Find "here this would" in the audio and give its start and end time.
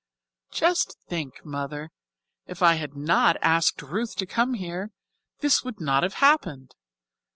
4.55-5.79